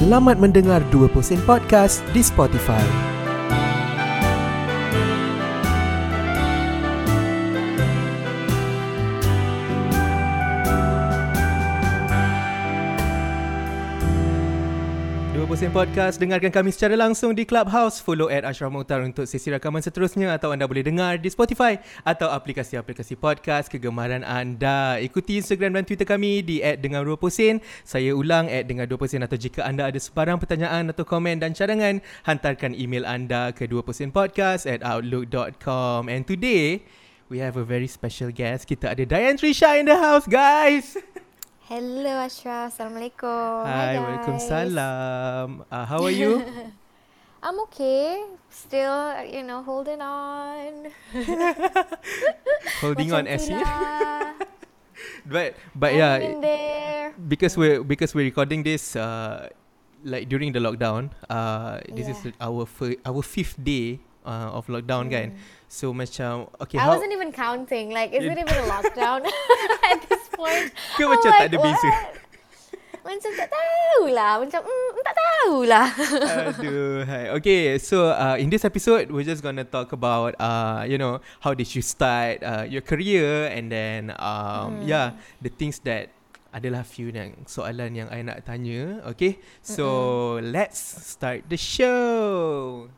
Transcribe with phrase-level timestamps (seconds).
[0.00, 1.12] Selamat mendengar 2%
[1.44, 3.19] Podcast di Spotify.
[15.60, 16.16] Pusing Podcast.
[16.16, 18.00] Dengarkan kami secara langsung di Clubhouse.
[18.00, 22.32] Follow at Ashraf Mukhtar Untuk sesi rakaman seterusnya Atau anda boleh dengar di Spotify Atau
[22.32, 24.96] aplikasi-aplikasi podcast Kegemaran anda.
[24.96, 28.96] Ikuti Instagram dan Twitter kami Di at Dengar 2 Pusing Saya ulang at Dengar 2
[28.96, 33.68] Pusing Atau jika anda ada sebarang pertanyaan Atau komen dan cadangan Hantarkan email anda ke
[33.68, 36.88] 2 Pusing Podcast At outlook.com And today
[37.28, 38.64] We have a very special guest.
[38.64, 40.96] Kita ada Diane Trisha in the house guys
[41.70, 43.62] Hello Ashraf, Assalamualaikum.
[43.62, 45.62] Hi, Hi Waalaikumsalam.
[45.70, 46.42] Uh, how are you?
[47.46, 48.26] I'm okay.
[48.50, 48.90] Still,
[49.22, 50.90] you know, holding on.
[52.82, 53.62] holding on as you.
[55.30, 57.14] but but yeah, there.
[57.30, 59.46] because we're because we're recording this uh
[60.02, 61.14] like during the lockdown.
[61.30, 62.18] Uh, this yeah.
[62.18, 65.12] is our fir- our fifth day uh, of lockdown mm.
[65.12, 65.26] kan.
[65.66, 66.78] So macam okay.
[66.78, 67.90] I how wasn't even counting.
[67.90, 69.26] Like, is it even a lockdown
[69.90, 70.70] at this point?
[70.94, 71.90] Ke macam like, tak ada beza?
[73.00, 74.32] Macam tak tahulah.
[74.44, 75.86] Macam mm, tak tahulah.
[76.52, 77.24] Aduh, hai.
[77.40, 81.56] Okay, so uh, in this episode, we're just gonna talk about, uh, you know, how
[81.56, 84.90] did you start uh, your career and then, um, hmm.
[84.90, 86.12] yeah, the things that
[86.52, 89.00] adalah few yang soalan yang I nak tanya.
[89.16, 89.86] Okay, so
[90.36, 90.52] Mm-mm.
[90.52, 92.90] let's start the show.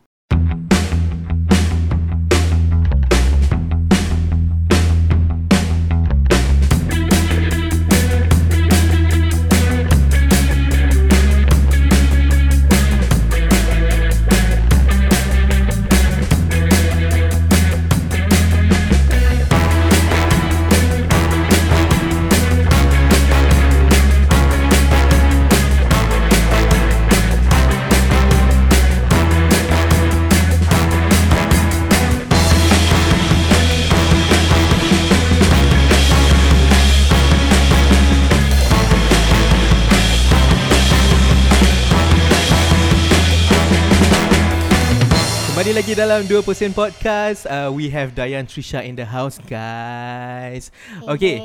[45.72, 47.48] Kembali lagi dalam 2% Podcast.
[47.48, 50.68] Uh, We have Diane Trisha in the house guys.
[51.08, 51.40] Okay.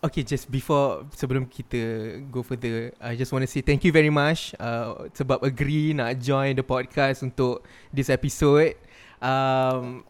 [0.00, 4.08] Okay just before Sebelum kita go further I just want to say thank you very
[4.08, 4.56] much.
[4.56, 7.60] Uh, Sebab agree nak join the podcast Untuk
[7.92, 8.72] this episode.
[9.20, 10.00] Um,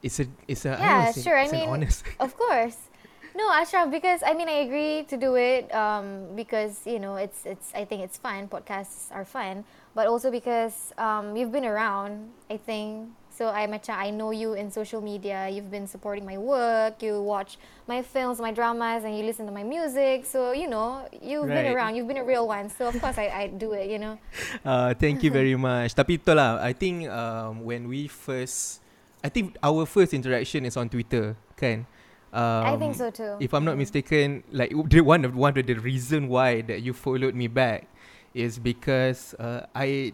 [0.00, 1.36] It's a It's a Yeah sure.
[1.36, 2.08] I mean honest.
[2.24, 2.88] Of course.
[3.36, 7.44] No, Ashraf, because I mean I agree to do it um, because you know it's
[7.44, 8.46] it's I think it's fun.
[8.46, 12.30] Podcasts are fun, but also because um, you've been around.
[12.50, 13.48] I think so.
[13.48, 15.48] I macam I know you in social media.
[15.48, 17.02] You've been supporting my work.
[17.02, 17.56] You watch
[17.86, 20.26] my films, my dramas, and you listen to my music.
[20.26, 21.62] So you know you've right.
[21.62, 21.94] been around.
[21.94, 22.68] You've been a real one.
[22.68, 23.88] So of course I I do it.
[23.88, 24.18] You know.
[24.64, 25.92] Uh, thank you very much.
[25.94, 26.56] Tapi itulah.
[26.62, 28.80] I think um, when we first,
[29.20, 31.84] I think our first interaction is on Twitter, kan?
[32.32, 33.36] Um, I think so too.
[33.38, 37.36] If I'm not mistaken, like one of one of the reason why that you followed
[37.36, 37.86] me back
[38.34, 40.12] is because uh, I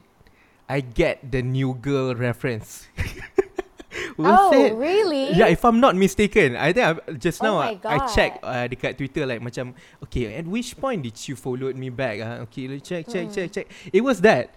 [0.69, 2.87] I get the new girl reference.
[4.19, 4.75] oh it?
[4.77, 5.33] really?
[5.33, 8.69] Yeah, if I'm not mistaken, I think I, just now oh I, I check uh,
[8.69, 12.21] dekat Twitter like macam okay, at which point did you follow me back?
[12.21, 12.47] Uh?
[12.47, 13.35] Okay, check, check, hmm.
[13.35, 13.67] check, check.
[13.91, 14.55] It was that.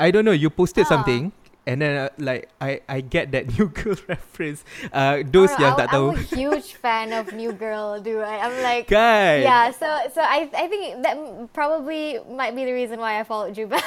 [0.00, 0.36] I don't know.
[0.36, 0.92] You posted ah.
[0.96, 1.30] something
[1.68, 4.64] And then uh, like I I get that new girl reference.
[4.88, 6.16] Uh, those oh, yang I, tak tahu.
[6.16, 8.24] I'm a huge fan of New Girl, dude.
[8.24, 9.44] I'm like, kan?
[9.44, 9.68] yeah.
[9.76, 9.84] So
[10.16, 11.20] so I I think that
[11.52, 13.84] probably might be the reason why I followed you back.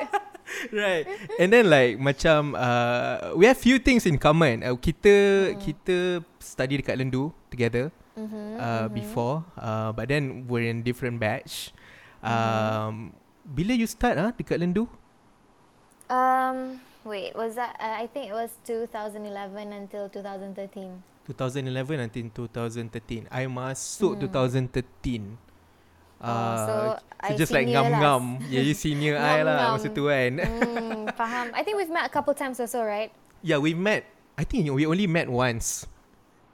[0.72, 1.04] right.
[1.36, 4.64] And then like macam uh, we have few things in common.
[4.64, 5.12] Uh, kita
[5.52, 5.60] mm.
[5.60, 7.92] kita study dekat Lendu together.
[8.14, 8.94] Mm-hmm, uh, mm-hmm.
[8.94, 11.74] before uh, but then we're in different batch
[12.22, 12.30] mm-hmm.
[12.30, 12.94] um,
[13.42, 14.86] bila you start ah uh, dekat Lendu
[16.06, 17.76] um Wait, was that?
[17.76, 19.28] Uh, I think it was 2011
[19.72, 20.56] until 2013.
[21.28, 23.28] 2011 until 2013.
[23.28, 24.20] I masuk mm.
[24.24, 25.36] 2013.
[26.24, 26.74] Oh, uh, so,
[27.28, 28.40] so just like ngam-ngam.
[28.48, 30.40] yeah, you senior I lah masa tu kan.
[30.40, 31.52] mm, faham.
[31.52, 33.12] I think we've met a couple times also, right?
[33.44, 34.08] Yeah, we met.
[34.40, 35.84] I think we only met once.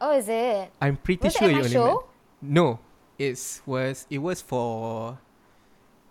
[0.02, 0.74] Oh, is it?
[0.82, 1.86] I'm pretty was sure you only show?
[1.86, 2.10] met.
[2.42, 2.66] No,
[3.14, 5.14] it was it was for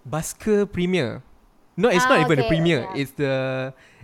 [0.08, 1.20] Basker Premier.
[1.76, 2.84] No, it's ah, not even okay, a premiere.
[2.92, 3.02] Yeah.
[3.02, 3.34] It's the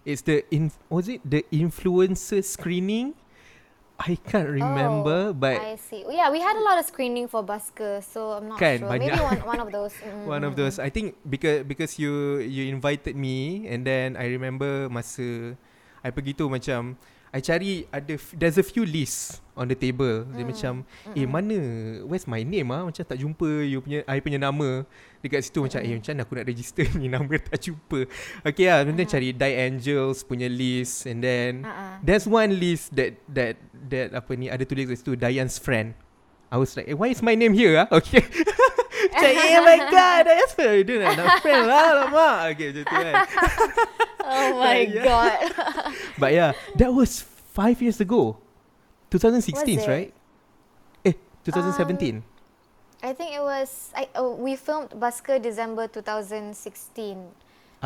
[0.06, 3.18] it's the in was it the influencer screening?
[3.96, 6.04] I can't remember, oh, but I see.
[6.04, 8.92] Yeah, we had a lot of screening for Busker, so I'm not kan, sure.
[8.92, 9.08] Banyak.
[9.08, 9.96] Maybe one one of those.
[10.04, 10.28] Mm.
[10.28, 10.84] one of those.
[10.84, 15.56] I think because because you you invited me, and then I remember masa
[16.04, 17.00] I pergi tu macam
[17.36, 20.24] I cari ada f- there's a few lists on the table.
[20.32, 21.58] Dia macam eh mana
[22.08, 24.88] where's my name ah macam tak jumpa you punya I punya nama
[25.20, 28.08] dekat situ macam eh macam mana aku nak register ni nama tak jumpa.
[28.48, 32.00] Okay lah then cari Die Angels punya list and then Uh-uh.
[32.00, 33.60] there's one list that that
[33.92, 35.92] that apa ni ada tulis kat situ Diane's friend.
[36.48, 37.88] I was like, eh, why is my name here ah?
[38.00, 38.24] Okay.
[39.16, 40.84] Oh my god, Diane's friend.
[40.84, 42.52] Dia nak nak friend lah.
[42.52, 43.14] Okay, macam tu kan.
[44.26, 45.04] Oh my Yeah.
[45.04, 45.40] god.
[46.22, 47.24] But yeah, that was
[47.56, 48.38] five years ago.
[49.14, 50.12] 2016, right?
[51.08, 51.16] Eh,
[51.48, 52.20] 2017.
[52.20, 52.24] Um,
[53.06, 56.58] I think it was I oh, we filmed Basker December 2016.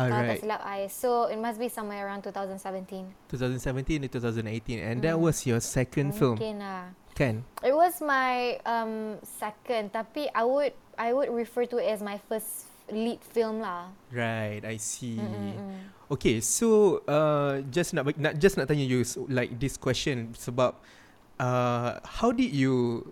[0.00, 0.88] Ah, Kalau tak silap I.
[0.88, 3.04] So it must be somewhere around 2017.
[3.28, 4.80] 2017 to 2018.
[4.80, 5.22] And that mm.
[5.22, 6.96] was your second film, Mungkin lah.
[7.20, 7.44] Kan?
[7.60, 12.16] It was my um second tapi I would I would refer to it as my
[12.16, 13.92] first lead film lah.
[14.08, 15.20] Right, I see.
[15.20, 15.92] Mm-mm.
[16.10, 20.74] Okay, so uh, just nak, nak just nak tanya you like this question sebab
[21.38, 23.06] uh, how did you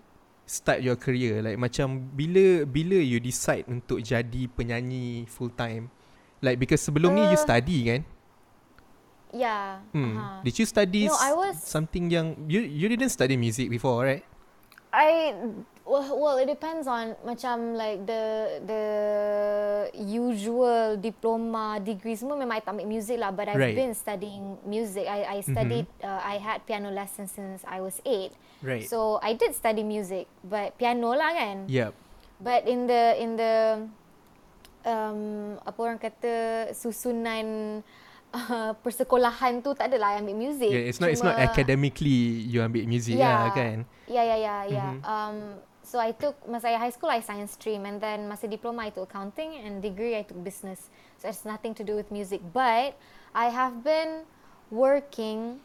[0.49, 1.44] start your career?
[1.44, 5.93] Like macam bila bila you decide untuk jadi penyanyi full time?
[6.43, 8.00] Like because sebelum ni you Uh, study kan?
[9.31, 9.85] Yeah.
[9.93, 10.17] Hmm.
[10.17, 10.41] uh-huh.
[10.41, 14.25] Did you study No, I was- something yang you you didn't study music before, right?
[14.89, 15.37] I
[15.85, 18.83] well, well it depends on macam like the the
[19.93, 23.77] usual diploma degree semua memang I tak ambil music lah but I've Right.
[23.77, 28.33] been studying music I I studied uh, I had piano lessons since I was 8
[28.65, 28.89] Right.
[28.89, 31.93] so I did study music but piano lah kan yep.
[32.41, 33.55] but in the in the
[34.89, 35.21] um
[35.63, 36.35] apa orang kata
[36.73, 37.47] susunan
[37.85, 38.07] uh,
[38.85, 42.61] persekolahan tu tak adalah I ambil music Yeah, it's not it's not Cuma- academically you
[42.61, 43.89] ambil music lah kan?
[44.09, 44.93] Yeah, yeah, yeah, yeah.
[44.97, 45.05] Mhm.
[45.05, 45.37] Um,
[45.85, 49.09] so I took masa high school I science stream and then masa diploma I took
[49.09, 50.93] accounting and degree I took business.
[51.17, 52.97] So it's nothing to do with music, but
[53.33, 54.29] I have been
[54.69, 55.61] working,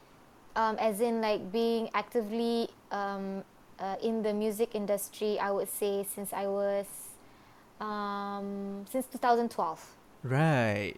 [0.55, 3.43] um, as in like being actively um,
[3.79, 5.35] uh, in the music industry.
[5.39, 6.87] I would say since I was
[7.83, 9.51] um, since 2012.
[10.23, 10.95] Right.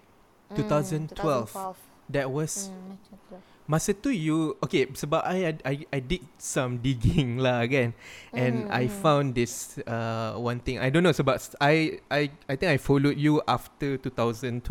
[0.51, 1.49] Mm, 2012.
[1.51, 1.77] 2012.
[2.09, 2.97] That was Mm.
[3.65, 7.97] Masa tu you Okay sebab I, I I did some digging lah kan
[8.29, 8.93] And Mhm, I mhm.
[9.01, 13.17] found this uh, One thing I don't know sebab I I I think I followed
[13.17, 14.61] you after 2012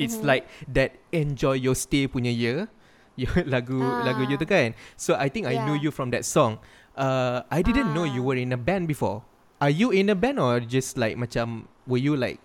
[0.00, 0.24] It's Mhm.
[0.24, 2.72] like that Enjoy Your Stay punya year
[3.52, 4.48] lagu lagu you tu Ah.
[4.48, 5.86] kan So I think I knew Yeah.
[5.86, 6.64] you from that song
[6.96, 8.32] uh, I didn't know you Ah.
[8.32, 9.28] were in a band before
[9.60, 12.40] Are you in a band or just like macam Were you like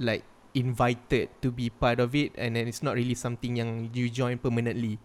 [0.00, 4.08] Like invited to be part of it and then it's not really something yang you
[4.08, 4.98] join permanently.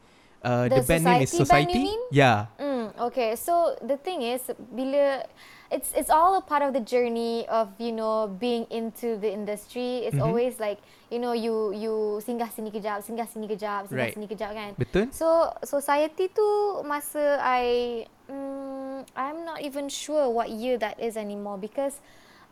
[0.43, 1.79] Uh, the, The band name is society band, Society.
[1.81, 2.01] you mean?
[2.11, 2.45] Yeah.
[2.59, 5.25] Mm, okay, so the thing is, bila
[5.73, 10.05] it's it's all a part of the journey of you know being into the industry.
[10.07, 10.23] It's Mhm.
[10.23, 10.79] always like
[11.09, 14.15] you know you you singgah sini kejap, singgah sini kejap, singgah Right.
[14.15, 14.71] sini kejap kan.
[14.77, 15.09] Betul?
[15.11, 16.47] So society tu
[16.85, 21.97] masa I mm, I'm not even sure what year that is anymore because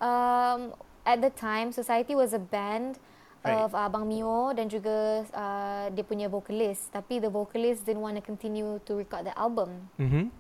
[0.01, 0.73] um,
[1.05, 2.97] at the time society was a band
[3.45, 3.61] Right.
[3.61, 8.17] of uh, Abang Mio dan juga uh, dia punya vocalist tapi the vocalist didn't want
[8.17, 10.33] to continue to record the album Mm-hmm.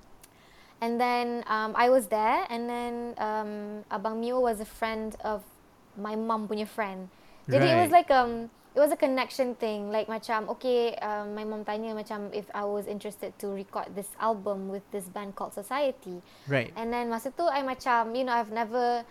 [0.81, 5.45] and then um, I was there and then um, Abang Mio was a friend of
[5.93, 7.05] my mum punya friend
[7.45, 11.45] jadi it was like um it was a connection thing like macam okay um, my
[11.45, 15.53] mum tanya macam if I was interested to record this album with this band called
[15.53, 16.73] Society Right.
[16.73, 19.05] and then masa tu I macam you know I've never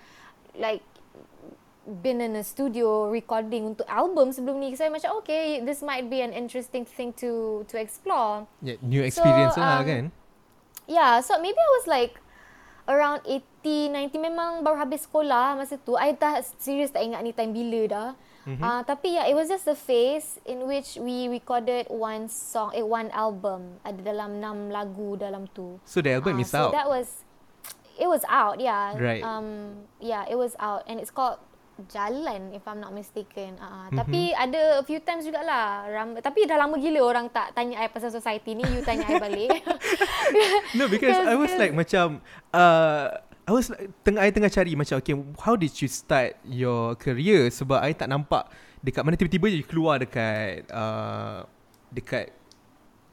[0.59, 0.83] like
[1.85, 6.09] been in a studio recording untuk album sebelum ni so I macam okay this might
[6.09, 10.05] be an interesting thing to to explore Yeah, new experience lah um, kan?
[10.85, 12.21] Yeah, so maybe I was like
[12.85, 15.97] around 80, 90 memang baru habis sekolah masa tu.
[15.97, 18.09] I dah serious tak ingat ni time bila dah.
[18.45, 18.61] Mm-hmm.
[18.61, 22.85] Uh, tapi yeah, it was just the phase in which we recorded one song, eh
[22.85, 23.81] one album.
[23.81, 25.81] Ada dalam enam lagu dalam tu.
[25.89, 26.73] So the album Ah, is so out.
[26.77, 27.25] that was,
[27.97, 28.93] it was out, yeah.
[29.01, 29.25] Right.
[29.25, 31.41] Um, yeah, it was out and it's called
[31.91, 33.59] Jalan if I'm not mistaken.
[33.59, 33.99] Uh, Mhm.
[33.99, 35.91] Tapi ada a few times jugalah.
[35.91, 38.63] Ram, tapi dah lama gila orang tak tanya I pasal society ni.
[38.63, 39.51] You tanya I balik.
[40.79, 42.23] no, because I was like macam
[42.55, 46.97] uh, I was like, tengah I tengah cari macam okay, how did you start your
[46.97, 48.49] career sebab I tak nampak
[48.81, 51.45] dekat mana tiba-tiba you keluar dekat uh,
[51.93, 52.33] dekat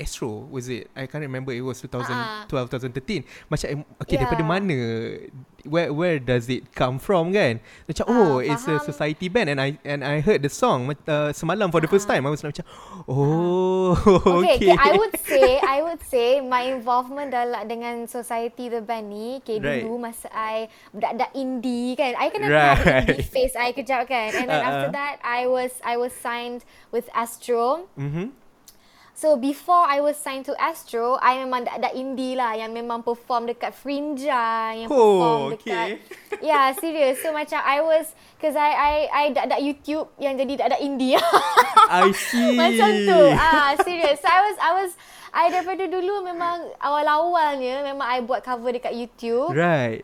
[0.01, 0.89] Astro was it?
[0.98, 3.22] I can't remember it was 2012 2013.
[3.48, 4.25] Macam eh, okay Yeah.
[4.25, 4.77] daripada mana
[5.62, 7.62] where where does it come from kan?
[7.86, 8.89] Macam Ah, oh it's a faham.
[8.89, 12.17] society band and I and I heard the song uh, semalam for the first Ah.
[12.17, 12.25] time.
[12.25, 12.65] I was like macam
[13.05, 13.93] oh
[14.41, 14.74] Okay, okay.
[14.74, 19.38] okay, I would say, I would say my involvement dalam dengan society the band ni,
[19.39, 19.86] okay, Right.
[19.86, 23.05] dulu masa I budak-budak indie kan, I kena Right.
[23.05, 24.70] indie face I kejap kan, and then Uh-uh.
[24.72, 27.86] after that I was I was signed with Astro.
[27.93, 28.34] Mhm.
[29.21, 33.05] So before I was signed to Astro, I memang dak dak indie lah yang memang
[33.05, 36.01] perform dekat Frinja, yang Oh, perform okay.
[36.01, 37.21] dekat Yeah, serious.
[37.21, 40.81] So macam I was cause I I I dak dak YouTube yang jadi dak dak
[40.81, 41.21] indie.
[42.01, 42.57] I see.
[42.57, 43.21] macam tu.
[43.37, 44.17] Ah, serious.
[44.17, 44.91] So I was I was
[45.29, 49.53] I daripada dulu memang awal-awalnya memang I buat cover dekat YouTube.
[49.53, 50.01] Right.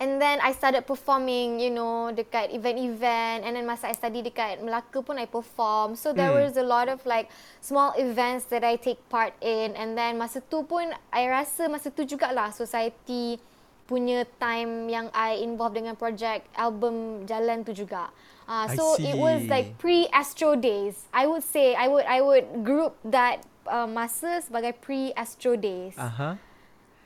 [0.00, 3.44] And then I started performing, you know, dekat event-event.
[3.44, 5.92] And then masa I study dekat Melaka pun I perform.
[5.92, 6.40] So there Hmm.
[6.40, 7.28] was a lot of like
[7.60, 9.76] small events that I take part in.
[9.76, 13.36] And then masa tu pun I rasa masa tu jugalah society
[13.84, 18.08] punya time yang I involved dengan project album Jalan tu juga.
[18.48, 20.96] Uh, so it was like pre-Astro days.
[21.12, 25.92] I would say I would I would group that uh, masa sebagai pre-Astro days.
[26.00, 26.40] Aha.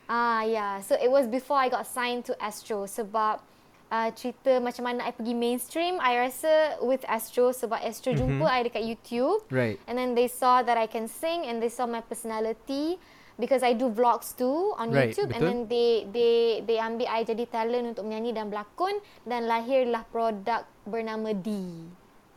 [0.04, 3.40] Ah yeah, so it was before I got signed to Astro sebab
[3.88, 8.20] uh, cerita macam mana I pergi mainstream, I rasa with Astro sebab Astro mm-hmm.
[8.40, 9.80] jumpa I dekat YouTube Right.
[9.88, 13.00] and then they saw that I can sing and they saw my personality
[13.40, 15.48] because I do vlogs too on Right, YouTube and betul.
[15.48, 16.34] then they they
[16.68, 21.48] they ambil I jadi talent untuk menyanyi dan berlakon dan lahirlah produk bernama D.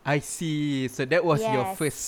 [0.08, 0.88] I see.
[0.88, 1.76] So that was your Yes.
[1.76, 2.02] first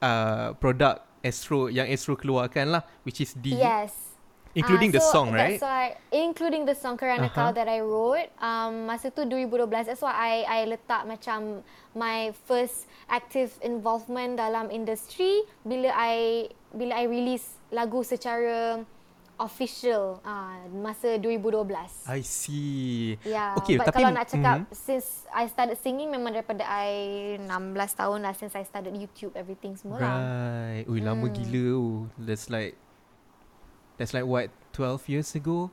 [0.00, 3.52] uh, product Astro yang Astro keluarkan lah, which is D.
[3.52, 4.13] Yes.
[4.54, 5.58] Including the so song, right?
[5.58, 7.34] That's why, including the song Kerana Aha.
[7.34, 8.30] Kau that I wrote.
[8.38, 9.90] Um, masa tu 2012.
[9.90, 16.94] That's why I I letak macam my first active involvement dalam industri bila I bila
[16.98, 18.82] I release lagu secara
[19.34, 22.06] official ah masa 2012.
[22.06, 23.18] I see.
[23.26, 24.70] Yeah, Okay, but tapi kalau nak cakap mhm.
[24.70, 29.74] since I started singing memang daripada I 16 tahun lah since I started YouTube everything
[29.74, 30.14] semua lah.
[30.22, 30.84] Right.
[30.86, 31.34] Ui, lama Hmm.
[31.34, 31.82] gila tu.
[32.22, 32.78] That's like
[33.96, 35.70] That's like what 12 years ago.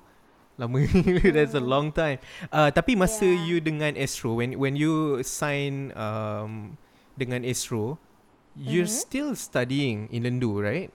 [0.59, 0.85] Lama
[1.35, 2.19] That's a long time.
[2.53, 3.33] Uh, tapi masa Hmm.
[3.33, 3.47] Yeah.
[3.49, 6.77] you dengan Astro when when you sign um
[7.17, 7.97] dengan Astro,
[8.53, 8.99] you're Mhm.
[9.07, 10.91] still studying in Lendu, right?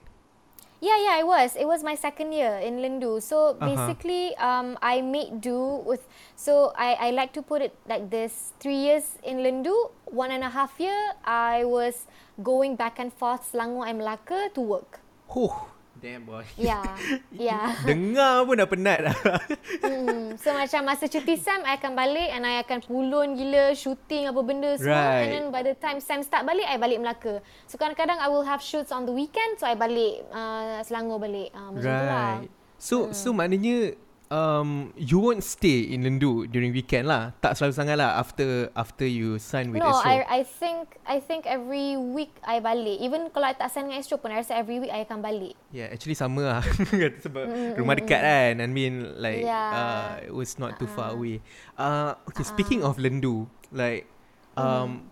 [0.77, 1.57] Yeah, yeah, I was.
[1.57, 3.17] It was my second year in Lindu.
[3.17, 3.65] So Uh-huh.
[3.65, 6.05] basically, um, I made do with.
[6.37, 9.73] So I, I like to put it like this: three years in Lindu,
[10.05, 12.05] one and a half year, I was
[12.37, 15.01] going back and forth Selangor and Melaka to work.
[15.33, 15.65] Oh,
[15.97, 16.45] damn boy.
[16.55, 16.85] Yeah,
[17.33, 17.73] yeah.
[17.83, 19.17] Dengar pun dah penat dah.
[19.83, 20.37] mm.
[20.37, 24.39] So macam masa cuti Sam, I akan balik and I akan pulun gila shooting apa
[24.41, 24.93] benda semua.
[24.93, 25.21] Right.
[25.21, 27.41] And then by the time Sam start balik, I balik Melaka.
[27.65, 31.49] So kadang-kadang I will have shoots on the weekend, so I balik uh, Selangor balik.
[31.51, 32.35] Uh, macam tu lah.
[32.41, 32.49] right.
[32.77, 33.13] So Hmm.
[33.13, 37.31] so maknanya um you won't stay in Lendu during weekend lah.
[37.39, 40.11] Tak selalu sangat lah after after you sign with no, Astro.
[40.11, 42.99] I I think I think every week I balik.
[42.99, 45.55] Even kalau I tak sign dengan Astro pun, I rasa every week I akan balik.
[45.71, 46.61] Yeah, actually sama lah
[47.23, 47.43] sebab
[47.79, 48.53] rumah dekat kan.
[48.59, 49.71] I mean like Yeah.
[49.71, 51.39] uh, it was not too far away.
[51.79, 54.11] Uh, okay, speaking of Lendu, like
[54.59, 55.07] um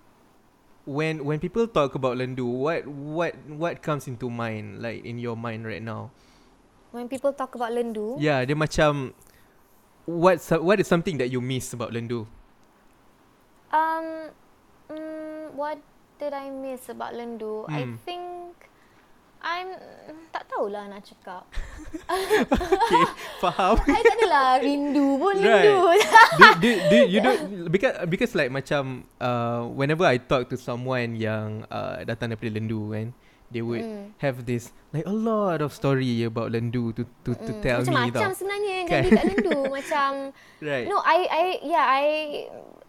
[0.83, 5.39] when when people talk about Lendu, what what what comes into mind like in your
[5.39, 6.11] mind right now?
[6.91, 9.11] When people talk about Lendu, Yeah, dia macam
[10.05, 12.29] what what is something that you miss about Lendu?
[13.69, 14.31] um,
[14.87, 15.75] mm, what
[16.15, 17.67] did I miss about Lendu?
[17.67, 17.99] I Hmm.
[18.07, 18.53] think
[19.45, 19.77] I'm
[20.33, 21.45] tak tahulah nak cakap.
[22.01, 23.05] Okay,
[23.43, 23.77] faham.
[23.77, 25.69] I tak adalah rindu pun Right.
[25.69, 25.77] Lendu.
[26.39, 31.13] do, do, do, you don't because because like macam uh, whenever I talk to someone
[31.13, 33.13] yang uh, datang daripada Lendu kan
[33.51, 34.13] they would Mm.
[34.19, 38.11] have this like a lot of story about Lendu to to to Mm, tell me
[38.15, 39.03] Macam-macam sebenarnya Kan?
[39.03, 39.57] jadi kat Lendu.
[39.77, 40.09] Macam
[40.61, 42.03] right No, I I yeah, I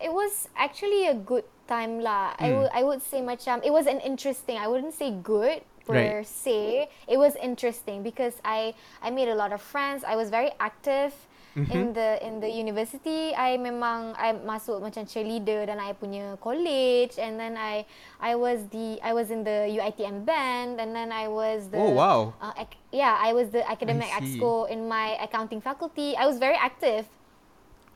[0.01, 2.37] it was actually a good time lah.
[2.39, 2.63] I Hmm.
[2.63, 4.57] would I would say macam it was an interesting.
[4.61, 6.27] I wouldn't say good per Right.
[6.27, 6.87] se.
[7.09, 10.05] It was interesting because I I made a lot of friends.
[10.07, 11.26] I was very active
[11.57, 11.73] Mhm.
[11.73, 13.33] in the in the university.
[13.33, 17.89] I memang I masuk macam cheerleader dan I punya college and then I
[18.21, 21.97] I was the I was in the UiTM band and then I was the Oh,
[21.97, 22.37] wow.
[22.45, 26.13] uh, ac- yeah, I was the academic exco in my accounting faculty.
[26.13, 27.09] I was very active.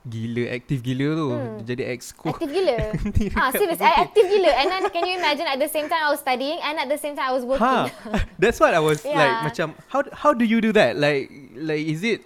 [0.00, 1.60] gila aktif gila tu Hmm.
[1.60, 2.76] Jadi exco Active gila.
[3.36, 3.76] Ah, serious.
[3.84, 4.48] I active gila.
[4.56, 6.96] And then can you imagine at the same time I was studying and at the
[6.96, 7.92] same time I was working.
[7.92, 9.44] Ha, that's what I was like Yeah.
[9.44, 10.96] macam how how do you do that?
[10.96, 12.24] Like like is it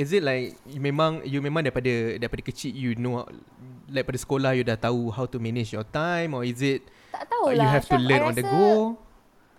[0.00, 3.20] is it like you memang you memang daripada daripada kecil you know
[3.86, 6.80] like pada sekolah you dah tahu how to manage your time or is it
[7.12, 7.60] tak tahulah.
[7.60, 8.96] you have to learn I on the rasa- go?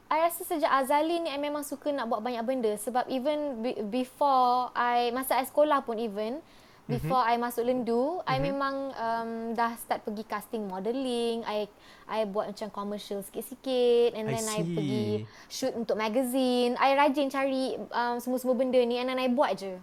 [0.07, 3.79] I rasa sejak azali ni I memang suka nak buat banyak benda sebab even be-
[3.85, 6.43] before I masa I sekolah pun even
[6.81, 6.91] Mhm.
[6.91, 11.69] before I masuk Lendu I memang um, dah start pergi casting modelling I
[12.09, 14.73] I buat macam commercial sikit-sikit and I then I, see.
[14.73, 15.05] pergi
[15.47, 19.79] shoot untuk magazine I rajin cari um, semua-semua benda ni and then I buat je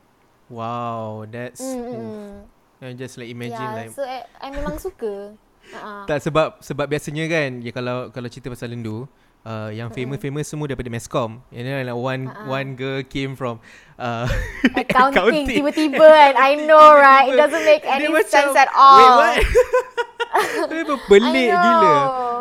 [0.48, 2.08] Wow, that's mm, mm, oof.
[2.80, 2.88] mm.
[2.88, 5.34] I just like imagine yeah, like so I, I memang suka
[5.76, 6.06] uh-uh.
[6.06, 9.04] tak sebab sebab biasanya kan ya kalau kalau cerita pasal Lendu
[9.44, 11.40] uh, yang famous famous semua daripada Mescom.
[11.52, 12.48] And then like one uh-huh.
[12.48, 13.60] one girl came from
[13.96, 14.28] uh,
[14.76, 15.46] accounting, accounting.
[15.48, 19.20] tiba-tiba and I know right it doesn't make any sense at all.
[19.20, 20.06] Wait, what?
[21.10, 21.94] Pelik gila.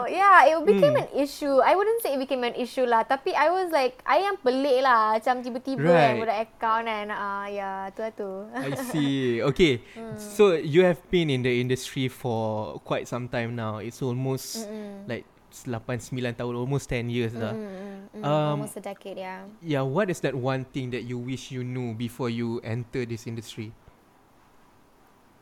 [0.07, 1.03] Yeah, it became hmm.
[1.03, 1.59] an issue.
[1.59, 3.03] I wouldn't say it became an issue lah.
[3.03, 5.19] Tapi I was like, I am pelik lah.
[5.19, 6.15] Macam tiba-tiba right.
[6.15, 7.07] yang budak account kan.
[7.11, 8.31] Ah, uh, yeah, tu lah tu.
[8.55, 9.43] I see.
[9.51, 9.83] Okay.
[9.99, 10.15] Hmm.
[10.15, 13.83] So, you have been in the industry for quite some time now.
[13.83, 15.07] It's almost Mm-mm.
[15.11, 15.27] like
[15.65, 20.11] 8-9 tahun Almost 10 years lah mm, mm, um, Almost a decade yeah Yeah what
[20.11, 23.73] is that one thing That you wish you knew Before you enter this industry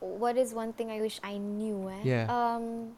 [0.06, 2.02] What is one thing I wish I knew eh?
[2.06, 2.94] Yeah um,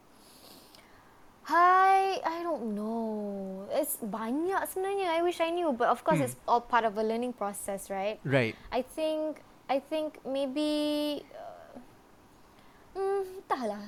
[1.48, 3.64] Hi, I don't know.
[3.72, 5.16] It's banyak sebenarnya.
[5.16, 6.28] I wish I knew, but of course, hmm.
[6.28, 8.20] it's all part of a learning process, right?
[8.28, 8.52] Right.
[8.68, 9.40] I think,
[9.72, 11.80] I think maybe, uh,
[13.00, 13.84] hmm, entahlah.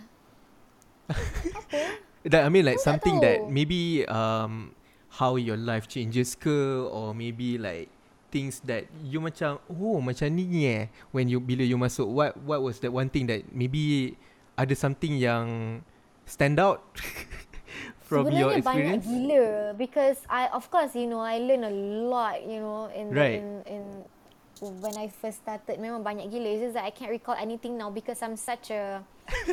[1.11, 1.99] Apa?
[2.31, 4.75] That I mean like something that maybe um
[5.19, 6.51] how your life changes ke
[6.83, 7.87] or maybe like
[8.29, 12.61] things that you macam oh macam ni eh when you bila you masuk what what
[12.61, 14.13] was that one thing that maybe
[14.57, 15.79] ada something yang
[16.29, 16.81] stand out
[18.09, 19.05] from Sebenarnya your experience?
[19.05, 19.45] Banyak gila
[19.77, 21.73] because I of course you know I learn a
[22.09, 23.37] lot you know in right.
[23.37, 23.83] in in
[24.59, 27.89] when I first started memang banyak gila it's just that I can't recall anything now
[27.93, 28.99] because I'm such a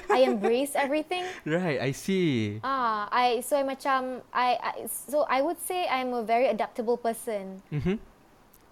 [0.08, 1.24] I embrace everything.
[1.44, 2.58] Right, I see.
[2.64, 6.96] Ah, I so I macam I, I so I would say I'm a very adaptable
[6.96, 7.60] person.
[7.68, 8.00] Mhm.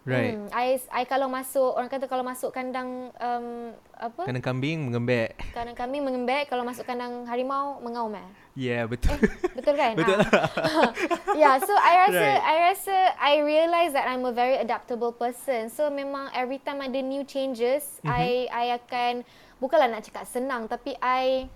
[0.05, 0.37] Right.
[0.37, 4.29] Hmm, I I kalau masuk orang kata kalau masuk kandang um, apa?
[4.29, 5.33] Kandang kambing mengembek.
[5.57, 8.29] Kandang kambing mengembek kalau masuk kandang harimau mengaum eh.
[8.53, 9.17] Yeah, betul.
[9.17, 9.97] Eh, betul kan?
[9.99, 10.21] betul.
[10.21, 10.93] Ah.
[11.41, 12.43] yeah, so I rasa right.
[12.45, 15.73] I rasa I realize that I'm a very adaptable person.
[15.73, 18.13] So memang every time ada new changes, mm-hmm.
[18.13, 19.25] I I akan
[19.57, 21.49] bukanlah nak cakap senang tapi I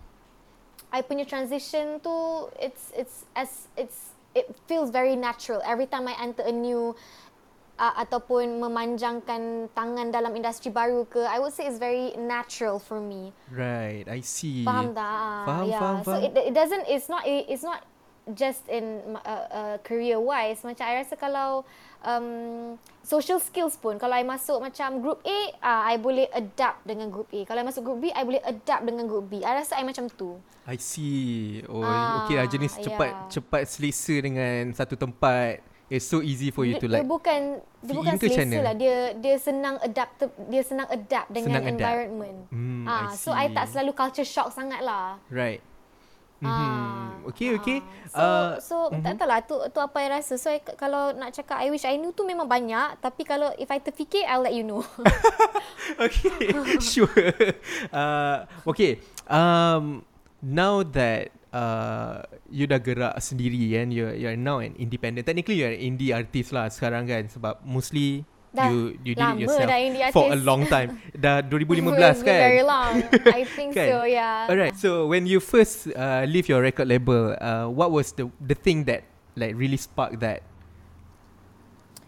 [0.88, 6.16] I punya transition tu it's it's as it's it feels very natural every time I
[6.16, 6.96] enter a new
[7.78, 12.98] uh, ataupun memanjangkan tangan dalam industri baru ke I would say it's very natural for
[12.98, 13.30] me.
[13.48, 14.66] Right I see.
[14.66, 15.46] Faham tak?
[15.46, 15.80] Faham yeah.
[15.80, 17.86] faham so it, it doesn't it's not it's not
[18.36, 21.64] just in uh, uh, career wise macam I rasa kalau
[22.04, 27.08] um, social skills pun kalau I masuk macam group A uh, I boleh adapt dengan
[27.08, 27.40] group A.
[27.48, 29.40] Kalau I masuk group B I boleh adapt dengan group B.
[29.40, 30.36] I rasa I macam tu.
[30.68, 31.64] I see.
[31.64, 32.84] Oh uh, okay lah jenis yeah.
[32.84, 37.08] cepat cepat selesa dengan satu tempat It's so easy for you dia, to like Dia
[37.08, 37.40] bukan
[37.80, 40.20] Dia bukan selesa lah Dia dia senang adapt
[40.52, 42.60] Dia senang adapt Dengan senang environment adapt.
[42.60, 45.64] Mm, ah, I So I tak selalu culture shock sangat lah Right
[46.38, 47.34] Mm-hmm.
[47.34, 47.78] Okay, okay.
[48.14, 49.02] So, uh, so mm-hmm.
[49.02, 50.38] tak tahulah tu tu apa yang rasa.
[50.38, 53.66] So I, kalau nak cakap I wish I knew tu memang banyak, tapi kalau if
[53.74, 54.86] I terfikir I'll let you know.
[56.04, 57.10] okay, sure.
[57.90, 59.02] Uh, okay.
[59.26, 60.06] Um,
[60.38, 65.24] now that uh, you dah gerak sendiri kan, you you're now an independent.
[65.24, 69.38] Technically you're an indie artist lah sekarang kan, sebab mostly Dah you you did it
[69.44, 69.68] yourself
[70.16, 70.96] for a long time.
[71.24, 72.40] Dah 2015 kan?
[72.40, 73.04] Very long.
[73.28, 73.88] I think kan?
[73.92, 74.48] so, yeah.
[74.48, 74.74] Alright.
[74.80, 78.88] So when you first uh, leave your record label, uh, what was the the thing
[78.88, 79.04] that
[79.36, 80.40] like really sparked that?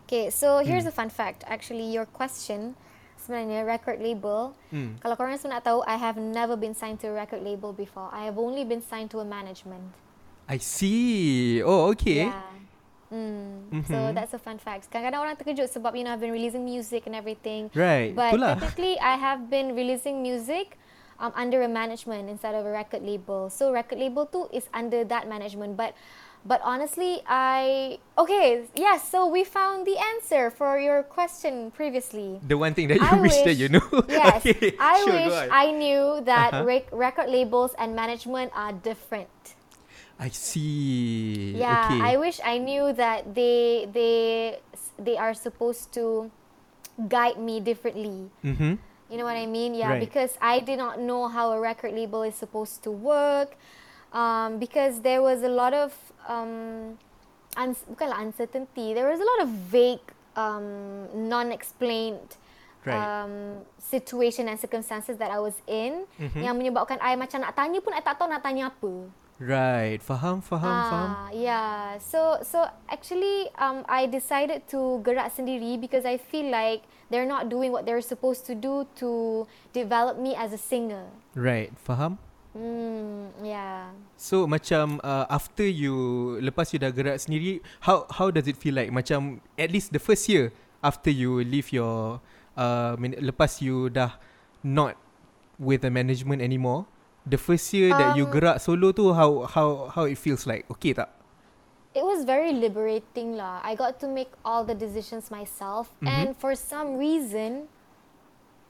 [0.09, 0.90] Okay, so here's hmm.
[0.90, 1.44] a fun fact.
[1.46, 2.74] Actually, your question
[3.20, 4.56] sebenarnya record label.
[4.72, 4.96] Hmm.
[5.04, 8.09] Kalau korang semua nak tahu, I have never been signed to a record label before.
[8.11, 9.85] I have only been signed to a management.
[10.50, 11.62] I see.
[11.62, 12.26] Oh, okay.
[12.26, 12.50] Yeah.
[13.11, 13.70] Mm.
[13.70, 13.90] Mm-hmm.
[13.90, 14.87] So that's a fun fact.
[14.87, 17.70] Kadang-kadang orang terkejut sebab you know I've been releasing music and everything.
[17.74, 18.14] Right.
[18.14, 18.54] But Itulah.
[18.59, 20.78] technically I have been releasing music
[21.18, 23.50] um, under a management instead of a record label.
[23.50, 25.74] So record label too is under that management.
[25.74, 25.98] But
[26.44, 29.09] but honestly, I okay yes.
[29.09, 32.40] So we found the answer for your question previously.
[32.46, 33.85] The one thing that you I wish, wish that you knew.
[34.09, 34.74] Yes, okay.
[34.79, 36.64] I sure, wish I knew that uh-huh.
[36.64, 39.29] rec- record labels and management are different.
[40.18, 41.57] I see.
[41.57, 42.00] Yeah, okay.
[42.00, 44.61] I wish I knew that they they
[45.00, 46.31] they are supposed to
[47.09, 48.29] guide me differently.
[48.44, 48.76] Mm-hmm.
[49.11, 49.74] You know what I mean?
[49.74, 50.00] Yeah, right.
[50.00, 53.57] because I did not know how a record label is supposed to work.
[54.12, 55.94] Um, because there was a lot of
[56.26, 56.98] um,
[57.56, 58.94] uns- uncertainty.
[58.94, 60.02] There was a lot of vague,
[60.34, 62.36] um, non-explained
[62.84, 63.22] right.
[63.22, 66.40] um, situation and circumstances that I was in mm-hmm.
[66.40, 69.10] yang menyebabkan I macam nak tanya pun I tak tahu nak tanya apa.
[69.40, 71.10] Right, faham, faham, ah, faham.
[71.32, 77.24] Yeah, so so actually, um, I decided to gerak sendiri because I feel like they're
[77.24, 81.08] not doing what they're supposed to do to develop me as a singer.
[81.32, 82.20] Right, faham.
[82.50, 83.94] Hmm, yeah.
[84.18, 88.74] So macam uh, after you lepas you dah gerak sendiri, how how does it feel
[88.74, 88.90] like?
[88.90, 90.50] Macam at least the first year
[90.82, 92.18] after you leave your
[92.58, 94.18] uh, lepas you dah
[94.66, 94.98] not
[95.60, 96.88] with the management anymore
[97.28, 100.48] the first year um, that you um, gerak solo tu how how how it feels
[100.48, 101.12] like okay tak
[101.92, 103.58] it was very liberating lah.
[103.66, 106.06] I got to make all the decisions myself, Mhm.
[106.06, 107.66] and for some reason,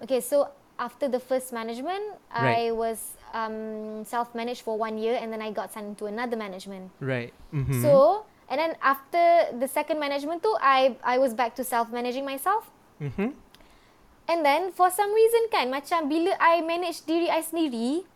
[0.01, 0.49] okay, so
[0.81, 2.73] after the first management, Right.
[2.73, 6.89] I was um, self-managed for one year, and then I got signed to another management.
[6.99, 7.37] Right.
[7.53, 7.85] Mm-hmm.
[7.85, 12.73] So, and then after the second management too, I I was back to self-managing myself.
[12.97, 13.37] mm-hmm.
[14.31, 18.07] And then for some reason kan, macam bila I manage diri I sendiri,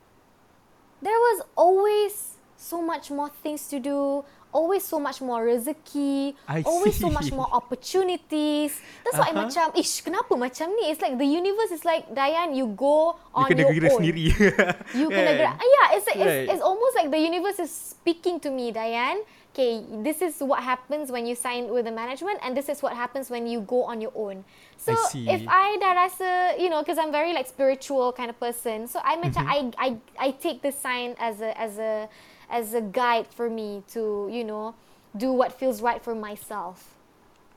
[1.02, 4.22] there was always so much more things to do,
[4.54, 8.78] always so much more rezeki, I always so much more opportunities.
[9.02, 9.50] That's why I Uh-huh.
[9.50, 10.94] macam, ish, kenapa macam ni?
[10.94, 13.98] It's like the universe is like, Diane, you go You on kena your gerak own.
[14.00, 14.24] sendiri.
[15.02, 15.18] You Kan?
[15.18, 15.54] kena gerak.
[15.58, 16.46] Ah, Yeah, it's, like, Right.
[16.46, 19.20] it's, it's almost like the universe is speaking to me, Diane.
[19.54, 22.90] Okay, this is what happens when you sign with the management, and this is what
[22.98, 24.42] happens when you go on your own.
[24.74, 25.30] So I see.
[25.30, 28.98] if I dah rasa, you know, because I'm very like spiritual kind of person, so
[28.98, 29.78] I macam Mm-hmm.
[29.78, 29.88] I I
[30.18, 32.10] I take this sign as a as a
[32.50, 34.74] as a guide for me to you know
[35.16, 36.92] do what feels right for myself.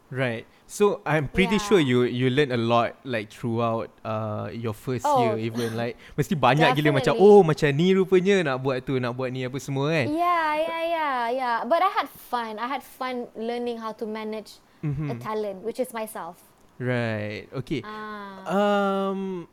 [0.08, 0.48] Right.
[0.72, 1.68] So I'm pretty Yeah.
[1.68, 5.20] sure you you learn a lot like throughout uh your first Oh.
[5.20, 9.16] year even like mesti banyak gila macam oh macam ni rupanya nak buat tu nak
[9.20, 10.08] buat ni apa semua kan.
[10.08, 11.56] Yeah, yeah, yeah, yeah.
[11.68, 12.56] But I had fun.
[12.56, 15.20] I had fun learning how to manage a Mhm.
[15.20, 16.40] talent, which is myself.
[16.80, 17.52] Right.
[17.52, 17.84] Okay.
[17.84, 18.48] Ah.
[18.48, 19.52] Um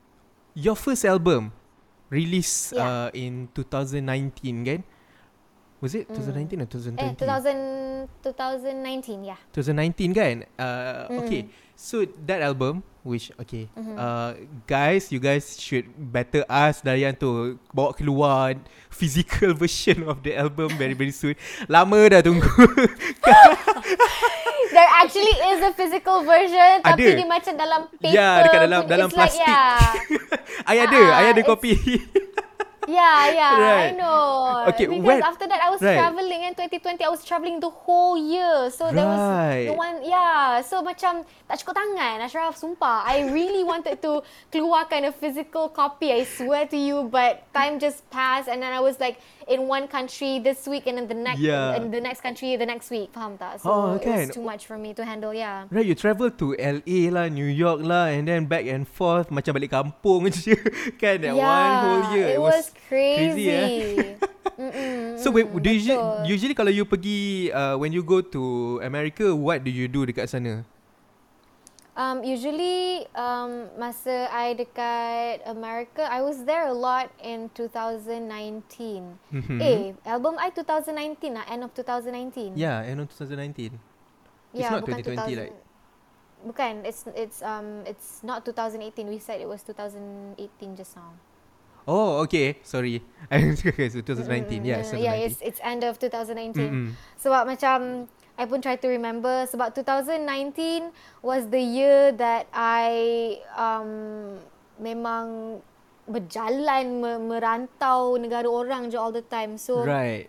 [0.55, 1.51] your first album
[2.15, 3.27] released uh, Yeah.
[3.27, 4.81] in 2019 kan?
[5.81, 6.97] Was it 2019 or 2020?
[6.97, 9.37] Eh, 2000, 2019, yeah.
[9.53, 11.19] 2019 kan uh, Mm.
[11.21, 11.43] okay
[11.75, 13.99] so that album which okay Mhm.
[13.99, 14.33] uh,
[14.65, 18.57] guys you guys should better ask Dayan to bawa keluar
[18.89, 21.35] physical version of the album very very soon
[21.69, 22.49] lama dah tunggu
[24.75, 27.15] There actually is a physical version, tapi Ada.
[27.15, 28.11] dia macam dalam paper.
[28.11, 29.47] Ya, dekat dalam- dalam It's like, plastik.
[29.47, 29.79] yeah.
[30.73, 31.71] I ada Ah, I ada it's- kopi
[32.85, 33.89] Yeah, yeah, Right.
[33.89, 34.65] I know.
[34.69, 35.97] Okay, because when- after that I was right.
[35.97, 37.01] traveling in 2020.
[37.01, 38.69] I was traveling the whole year.
[38.71, 39.67] So there was Right.
[39.69, 40.61] no one, yeah.
[40.61, 43.05] So macam tak cukup tangan, Ashraf, sumpah.
[43.05, 44.21] I really wanted to
[44.53, 46.13] keluarkan a physical copy.
[46.13, 49.17] I swear to you, but time just passed and then I was like
[49.47, 51.77] in one country this week and then the next Yeah.
[51.77, 53.13] and the next country the next week.
[53.13, 53.61] Faham tak?
[53.61, 54.29] So Oh, it kan.
[54.29, 55.69] was too much for me to handle, yeah.
[55.69, 59.53] Right, you travel to LA lah, New York lah, and then back and forth macam
[59.55, 60.57] balik kampung je,
[60.97, 61.21] kan?
[61.21, 63.49] That one whole year, It, was, crazy.
[63.51, 64.17] eh?
[64.55, 68.43] Mm-mm, So wait, do you, usually kalau you pergi uh, when you go to
[68.87, 70.63] America, what do you do dekat sana?
[71.95, 79.15] Um, usually, um, masa I dekat America, I was there a lot in 2019.
[79.31, 79.59] Mhm.
[79.63, 82.59] Eh, album I 2019 lah, end of 2019.
[82.59, 83.79] Yeah, end of 2019.
[84.51, 85.55] It's Yeah, not bukan 2020 like.
[86.45, 89.07] Bukan, it's it's um it's not 2018.
[89.07, 91.15] We said it was 2018 just now.
[91.87, 92.59] Oh, okay.
[92.67, 93.07] Sorry.
[93.31, 94.61] okay, so 2019.
[94.61, 95.27] Mm, Yeah, mm, yeah, 2019.
[95.31, 96.59] it's it's end of 2019.
[96.59, 96.87] Mm-mm.
[97.23, 100.91] Sebab macam I pun try to remember sebab 2019
[101.23, 102.91] was the year that I
[103.55, 104.35] um
[104.77, 105.59] memang
[106.05, 109.57] berjalan me- merantau negara orang je all the time.
[109.57, 110.29] So Right.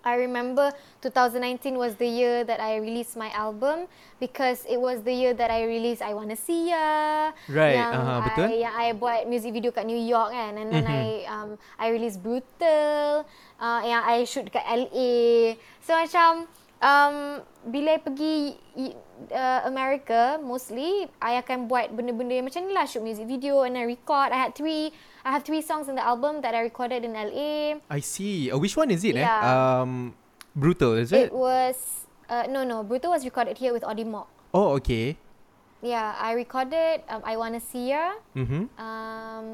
[0.00, 0.72] I remember
[1.04, 3.84] 2019 was the year that I released my album
[4.16, 7.36] because it was the year that I released I Wanna See Ya.
[7.52, 8.46] Right, Yang aha, I, betul.
[8.64, 10.56] Yang I buat music video kat New York kan.
[10.56, 10.96] And then Mhm.
[10.96, 13.28] I um I released Brutal.
[13.60, 15.52] Uh, yang I shoot kat LA.
[15.84, 16.48] So macam
[16.80, 18.34] um bila I pergi
[18.74, 18.96] i-
[19.28, 23.76] uh, America mostly I akan buat benda-benda yang macam ni lah shoot music video and
[23.76, 24.32] then record.
[24.32, 24.88] I had three
[25.20, 27.76] I have three songs in the album that I recorded in LA.
[27.92, 28.48] I see.
[28.48, 29.12] Uh, which one is it?
[29.12, 29.20] Eh?
[29.20, 29.44] Yeah.
[29.44, 30.16] Um,
[30.56, 31.28] brutal is it?
[31.28, 34.24] It was uh, no no Brutal was recorded here with Audimog.
[34.56, 35.20] oh, okay.
[35.80, 38.68] Yeah, I recorded um, I Wanna See Ya, Mm-hmm.
[38.76, 39.48] um,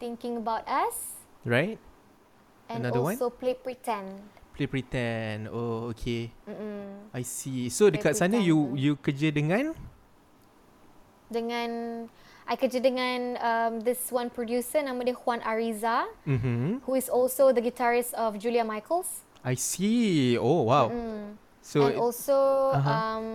[0.00, 1.76] Thinking About Us, Right.
[2.68, 3.12] and Another one?
[3.16, 4.20] also Play Pretend.
[4.56, 5.52] Play pretend.
[5.52, 6.32] Oh, okay.
[6.48, 7.12] Mm-mm.
[7.12, 7.68] I see.
[7.68, 8.48] So Play dekat sana pretend.
[8.48, 9.76] you you kerja dengan
[11.28, 11.70] Dengan
[12.46, 16.86] I kerja dengan um, this one producer nama dia Juan Ariza, mm-hmm.
[16.86, 19.26] who is also the guitarist of Julia Michaels.
[19.42, 20.38] I see.
[20.38, 20.86] Oh, wow.
[20.88, 21.34] Mm.
[21.66, 22.86] So and also Uh-huh.
[22.86, 23.26] um,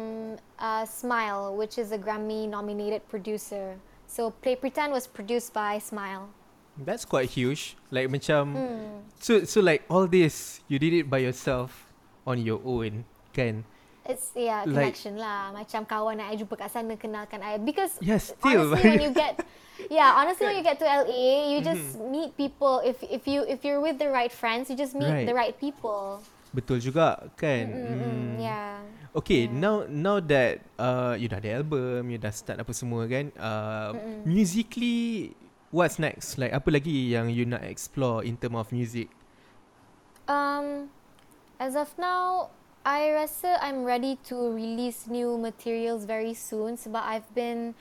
[0.55, 3.75] uh, Smile, which is a Grammy-nominated producer.
[4.07, 6.31] So Play Pretend was produced by Smile.
[6.77, 7.75] That's quite huge.
[7.89, 9.03] Like macam Mm.
[9.19, 11.91] so so like all this you did it by yourself
[12.23, 13.63] on your own, kan?
[14.01, 15.53] It's yeah Like- connection lah.
[15.53, 18.73] Macam kawan yang I jumpa kat sana kenalkan I because Yeah, still.
[18.73, 19.33] honestly when you get
[19.93, 22.09] yeah honestly when you get to LA you just Mm-hmm.
[22.09, 25.29] meet people if if you if you're with the right friends you just meet Right.
[25.29, 26.21] the right people.
[26.51, 27.63] Betul juga, kan?
[27.71, 28.35] Hmm.
[28.35, 28.83] Yeah.
[29.15, 29.55] Okay, Yeah.
[29.55, 33.31] now now that uh, you dah ada album, you dah start apa semua kan?
[33.39, 33.95] Uh,
[34.27, 35.31] musically,
[35.71, 36.37] what's next?
[36.37, 39.09] Like apa lagi yang you nak explore in term of music?
[40.27, 40.91] Um,
[41.57, 42.51] as of now,
[42.85, 47.73] I rasa I'm ready to release new materials very soon sebab I've been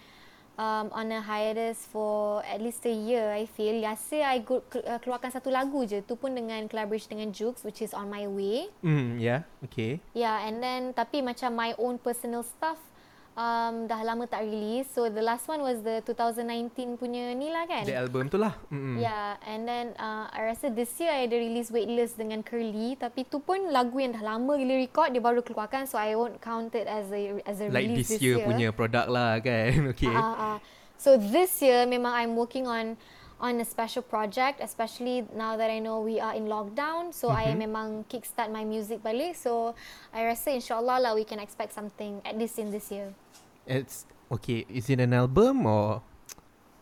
[0.61, 3.81] um, on a hiatus for at least a year I feel.
[3.81, 7.81] Biasa I go, uh, keluarkan satu lagu je tu pun dengan collaboration dengan Jukes which
[7.81, 8.69] is on my way.
[8.85, 10.01] Mm, yeah, okay.
[10.13, 12.90] Yeah, and then tapi macam my own personal stuff
[13.37, 14.89] um, dah lama tak release.
[14.91, 17.87] So the last one was the 2019 punya ni lah kan?
[17.87, 18.57] The album tu lah.
[18.71, 18.97] Mm-hmm.
[18.99, 22.99] Yeah, and then uh, I rasa this year I ada release Weightless dengan Curly.
[22.99, 25.87] Tapi tu pun lagu yang dah lama gila record, dia baru keluarkan.
[25.87, 28.37] So I won't count it as a as a like release this, this year.
[28.43, 28.47] year.
[28.47, 29.73] punya product lah kan?
[29.91, 30.07] Okay.
[30.07, 30.59] Uh, uh,
[30.95, 32.95] so this year memang I'm working on
[33.41, 37.51] on a special project especially now that I know we are in lockdown so mm-hmm.
[37.51, 39.75] I memang kickstart my music balik so
[40.13, 43.17] I rasa insyaallah lah we can expect something at least in this year
[43.65, 46.05] it's okay is it an album or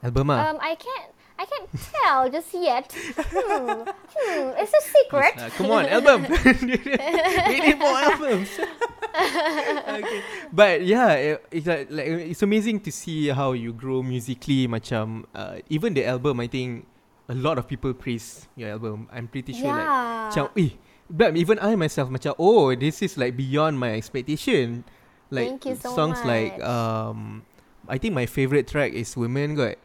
[0.03, 0.51] album ah?
[0.51, 1.71] um I can't I can't
[2.03, 2.91] tell just yet.
[2.91, 3.87] Hmm.
[3.87, 4.59] Hmm.
[4.59, 5.39] It's a secret.
[5.39, 6.27] Uh, come on, album.
[7.47, 8.51] we need more albums.
[9.15, 10.21] okay.
[10.53, 14.69] But yeah, it's like, like it's amazing to see how you grow musically.
[14.69, 16.87] Macam uh, even the album, I think
[17.29, 19.09] a lot of people praise your album.
[19.13, 19.77] I'm pretty sure yeah.
[19.77, 20.73] like, macam, eh,
[21.11, 24.85] but even I myself, macam, oh, this is like beyond my expectation.
[25.31, 26.29] Like Thank you so songs much.
[26.29, 27.45] like um,
[27.89, 29.55] I think my favorite track is Women.
[29.55, 29.77] Got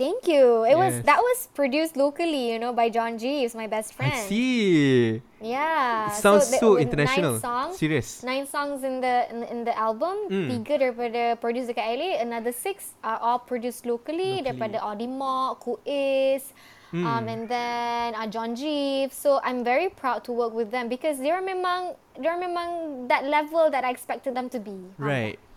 [0.00, 0.64] Thank you.
[0.64, 0.80] It yes.
[0.80, 3.20] was that was produced locally, you know, by John.
[3.20, 4.08] He's my best friend.
[4.08, 5.20] I see.
[5.44, 6.08] Yeah.
[6.08, 7.32] It sounds so, the, so international.
[7.36, 7.76] Nine songs.
[7.76, 8.24] Serious.
[8.24, 10.16] Nine songs in the in, in the album.
[10.32, 10.48] Mm.
[10.64, 12.16] Tiga daripada produced dekat LA.
[12.16, 14.48] Another six are all produced locally, locally.
[14.48, 16.56] daripada Audimok, Kuis.
[16.96, 17.04] Mm.
[17.04, 19.12] Um, and then uh, John Jeeves.
[19.12, 23.68] So I'm very proud to work with them because they're memang they're memang that level
[23.68, 24.80] that I expected them to be.
[24.96, 25.36] Right.
[25.36, 25.49] Um,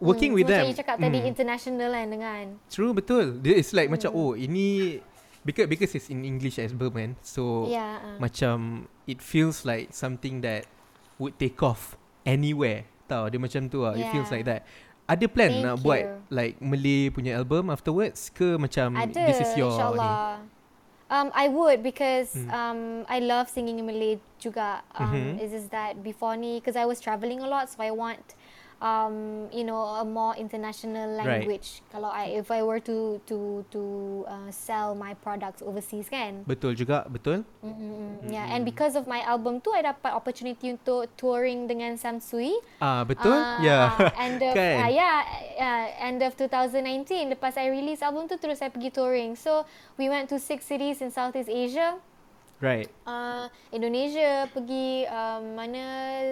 [0.00, 0.64] working hmm, with them.
[0.66, 1.04] Macam you cakap hmm.
[1.06, 2.44] tadi international kan dengan.
[2.70, 3.42] True betul.
[3.44, 3.98] It's like hmm.
[3.98, 4.98] macam oh ini
[5.42, 7.18] because because it's in English as Berman.
[7.22, 8.16] So yeah, uh.
[8.18, 10.66] macam it feels like something that
[11.18, 12.86] would take off anywhere.
[13.10, 13.94] Tahu dia macam tu ah.
[13.94, 14.08] Yeah.
[14.08, 14.64] It feels like that.
[15.08, 15.84] Ada plan Thank nak you.
[15.88, 20.44] buat like Malay punya album afterwards ke macam Ada, this is your insyaAllah.
[20.44, 20.56] ni?
[21.08, 22.52] Um, I would because mm.
[22.52, 24.84] um, I love singing in Malay juga.
[24.92, 25.40] Um, mm-hmm.
[25.40, 28.36] Is is that before ni because I was travelling a lot, so I want
[28.80, 31.82] um, you know a more international language.
[31.82, 31.90] Right.
[31.92, 33.82] Kalau I if I were to to to
[34.26, 36.46] uh, sell my products overseas kan.
[36.46, 37.42] Betul juga, betul.
[37.62, 38.30] Mm-hmm.
[38.30, 42.54] Yeah, and because of my album tu, I dapat opportunity untuk touring dengan Samsui.
[42.78, 43.34] Ah, betul.
[43.34, 43.94] Uh, yeah.
[43.98, 44.74] Uh, end of kan?
[44.86, 45.16] uh, yeah,
[45.58, 47.34] uh, end of 2019.
[47.34, 49.34] Lepas I release album tu, terus saya pergi touring.
[49.34, 49.66] So
[49.98, 51.98] we went to six cities in Southeast Asia.
[52.58, 52.90] Right.
[53.06, 55.84] Uh, Indonesia pergi um, mana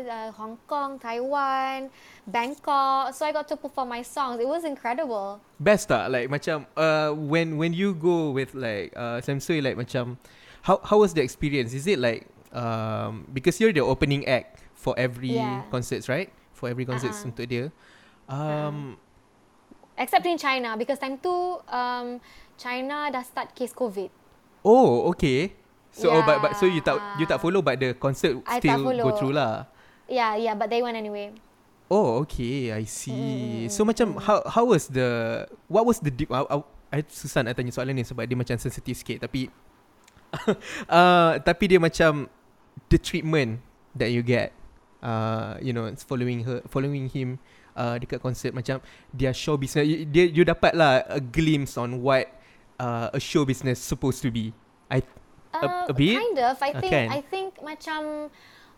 [0.02, 1.86] uh, Hong Kong, Taiwan,
[2.26, 3.14] Bangkok.
[3.14, 4.42] So I got to perform my songs.
[4.42, 5.38] It was incredible.
[5.62, 6.10] Best tak?
[6.10, 10.18] Like macam uh, when when you go with like uh, Samsui like macam
[10.66, 11.70] how how was the experience?
[11.70, 15.62] Is it like um, because you're the opening act for every yeah.
[15.70, 16.34] concerts, right?
[16.50, 17.30] For every concerts uh-huh.
[17.30, 17.70] untuk dia.
[18.26, 19.06] Um, uh
[19.96, 22.20] Except in China because time tu um,
[22.60, 24.12] China dah start case COVID.
[24.60, 25.56] Oh, okay.
[25.96, 26.20] So yeah.
[26.20, 29.16] oh, but but so you tak you tak follow but the concert I still go
[29.16, 29.64] through lah.
[30.04, 31.32] Yeah, yeah, but they went anyway.
[31.88, 32.68] Oh, okay.
[32.68, 33.64] I see.
[33.64, 33.72] Mm.
[33.72, 36.56] So macam how how was the what was the deep I, I,
[36.92, 39.48] I susah nak tanya soalan ni sebab dia macam sensitif sikit tapi
[40.92, 42.28] uh, tapi dia macam
[42.92, 43.64] the treatment
[43.96, 44.52] that you get
[45.00, 47.40] uh, you know following her following him
[47.72, 48.84] uh, dekat konsert macam
[49.16, 52.28] dia show business dia you dapat lah a glimpse on what
[52.78, 54.52] uh, a show business supposed to be.
[54.90, 55.02] I
[55.62, 56.18] a, a bit?
[56.18, 56.56] Kind of.
[56.60, 56.92] I think.
[56.92, 57.08] Okay.
[57.08, 58.30] I think macam.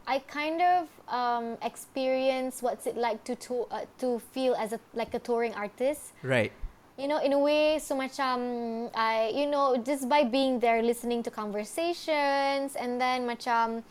[0.08, 4.80] I kind of um, experience what's it like to to uh, to feel as a
[4.96, 6.16] like a touring artist.
[6.24, 6.50] Right.
[6.96, 10.80] You know, in a way, so much um, I you know just by being there,
[10.80, 13.84] listening to conversations, and then macam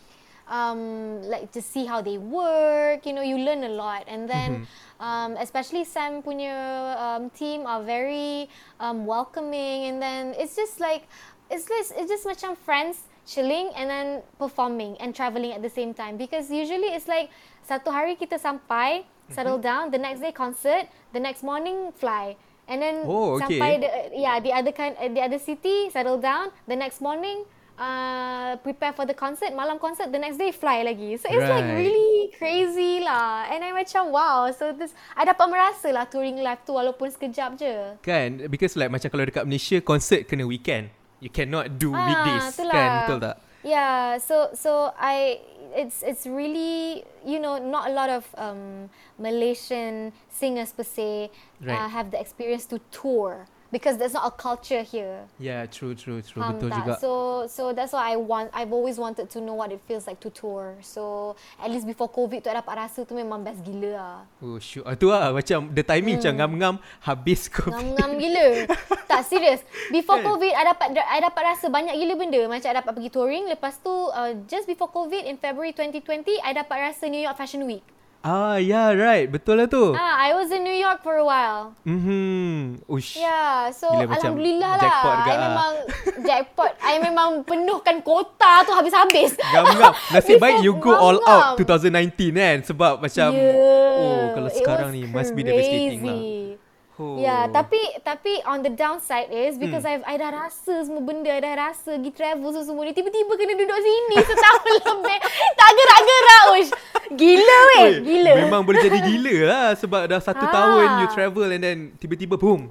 [0.49, 3.05] um, like to see how they work.
[3.05, 5.03] You know, you learn a lot, and then mm-hmm.
[5.03, 11.07] um, especially Sam punya um, team are very um, welcoming, and then it's just like
[11.49, 14.07] it's just it's just macam friends chilling and then
[14.39, 16.15] performing and traveling at the same time.
[16.15, 17.29] Because usually it's like
[17.67, 19.67] satu hari kita sampai settle mm-hmm.
[19.67, 22.39] down the next day concert the next morning fly.
[22.67, 23.59] And then oh, okay.
[23.59, 27.47] sampai the yeah the other kind uh, the other city settle down the next morning
[27.79, 31.15] uh, prepare for the concert malam concert the next day fly lagi.
[31.15, 31.63] So it's right.
[31.63, 33.47] like really crazy lah.
[33.47, 34.51] And I macam wow.
[34.51, 37.95] So this I dapat merasa lah touring life tu walaupun sekejap je.
[38.03, 38.51] Kan?
[38.51, 42.73] Because like macam kalau dekat Malaysia concert kena weekend you cannot do ah, weekdays itulah.
[42.73, 45.41] kan betul tak yeah so so i
[45.73, 51.65] it's it's really you know not a lot of um malaysian singers per se uh,
[51.65, 51.75] right.
[51.75, 55.27] uh, have the experience to tour because there's not a culture here.
[55.37, 56.39] Yeah, true, true, true.
[56.39, 56.77] Faham Betul tak?
[56.83, 56.93] juga.
[56.99, 57.11] So
[57.47, 60.29] so that's why I want I've always wanted to know what it feels like to
[60.31, 60.75] tour.
[60.81, 64.17] So at least before COVID tu I dapat rasa tu memang best gila lah.
[64.39, 64.87] Oh, shoot.
[64.87, 65.31] Ah, tu lah.
[65.31, 66.39] Macam the timing macam Hmm.
[66.39, 67.73] ngam-ngam habis COVID.
[67.73, 68.47] Ngam-ngam gila.
[69.11, 69.59] tak serius.
[69.89, 72.41] Before COVID I dapat I dapat rasa banyak gila benda.
[72.47, 76.51] Macam I dapat pergi touring lepas tu uh, just before COVID in February 2020 I
[76.53, 77.83] dapat rasa New York Fashion Week.
[78.27, 79.31] Ah, yeah, right.
[79.31, 79.95] Betul lah tu.
[79.95, 81.71] Ah, I was in New York for a while.
[81.87, 82.83] Mhm.
[82.83, 83.15] Ush.
[83.15, 84.83] Yeah, so Gila alhamdulillah lah.
[84.83, 85.41] jackpot juga I ah.
[85.47, 85.71] memang
[86.27, 86.71] jackpot.
[86.83, 89.31] I memang penuhkan kota tu habis-habis.
[89.39, 89.93] Ngam-ngam.
[90.11, 92.11] Nasib baik you go all out Ngam-ngam.
[92.11, 92.57] 2019 kan.
[92.67, 94.01] Sebab macam, Yeah.
[94.03, 96.19] oh kalau sekarang ni must be devastating lah.
[96.97, 97.13] Oh.
[97.15, 100.01] Ya, tapi tapi on the downside is because Hmm.
[100.01, 103.29] I've I dah rasa semua benda, I dah rasa pergi travel so semua ni tiba-tiba
[103.31, 105.17] kena duduk sini setahun lebih.
[105.53, 106.71] Tak gerak-gerak uish.
[107.09, 108.33] Gila weh, gila.
[108.41, 110.51] Memang boleh jadi gila lah Sebab dah satu Ha.
[110.51, 112.67] tahun You travel and then Tiba-tiba boom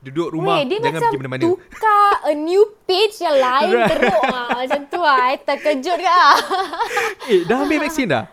[0.00, 3.90] Duduk rumah Weh, dia Jangan macam pergi mana-mana tukar a new page yang lain Right.
[3.92, 4.48] teruk ah.
[4.56, 5.28] Macam tu ah.
[5.28, 6.36] I terkejut ke ah.
[7.28, 8.24] Eh dah ambil vaksin dah?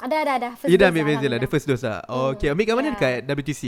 [0.00, 0.48] Ada ada ada.
[0.56, 2.74] First You dah dose ambil vaksin lah The first dose lah oh, Okay ambil kat
[2.74, 2.96] mana Yeah.
[2.96, 3.62] dekat WTC?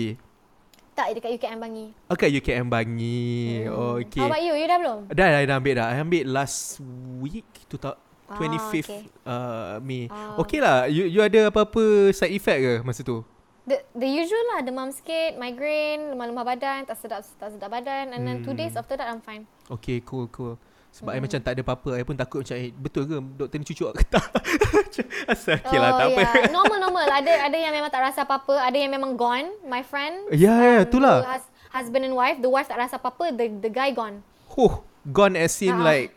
[0.97, 1.87] Tak dekat UKM Bangi.
[2.09, 4.57] Okay UKM Bangi oh, Okay How about you?
[4.57, 4.99] You dah belum?
[5.13, 5.87] Dah, dah, dah ambil dah.
[5.93, 6.81] I ambil last
[7.21, 9.03] week tu tak Ah, 25th okay.
[9.23, 10.11] uh, Mei.
[10.11, 10.35] Ah.
[10.35, 10.91] Okay lah.
[10.91, 13.23] You, you ada apa-apa side effect ke masa tu?
[13.63, 18.27] The the usual lah, demam sikit, migraine, lemah-lemah badan, tak sedap tak sedap badan and
[18.27, 18.59] then two Hmm.
[18.59, 19.47] days after that I'm fine.
[19.71, 20.59] Okay, cool, cool.
[20.97, 21.23] Sebab I Hmm.
[21.23, 21.91] macam tak ada apa-apa.
[21.93, 24.25] I pun takut macam, eh, betul ke doktor ni cucuk ke tak?
[24.25, 26.21] Macam, Asal, okay lah, Oh, tak apa.
[26.23, 26.49] yeah.
[26.49, 27.07] Normal normal.
[27.07, 29.53] Ada ada yang memang tak rasa apa-apa, ada yang memang gone.
[29.63, 30.33] My friend.
[30.33, 31.21] Ya, ya, um, itulah.
[31.23, 34.25] has- husband and wife, the wife tak rasa apa-apa, the the guy gone.
[34.49, 35.85] Huh, gone as in Ah.
[35.85, 36.17] like,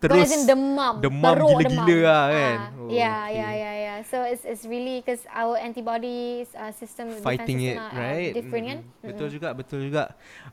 [0.00, 0.98] terus demam.
[0.98, 2.56] demam gila-gila lah kan?
[2.56, 3.36] Ah, Oh, yeah, okay.
[3.36, 3.96] yeah, yeah, yeah.
[4.08, 8.32] So it's it's really because our antibodies uh, system, fighting it, system are, right?
[8.32, 8.78] Uh, different kan?
[8.80, 10.04] Mm, Betul juga, betul juga.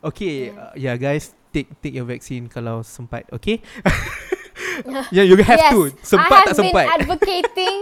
[0.04, 3.64] Okay, yeah, uh, yeah guys, take take your vaccine kalau sempat, okay?
[5.10, 5.80] yeah, you have yes, to.
[5.88, 6.86] I Sempat have tak sempat.
[7.00, 7.76] advocating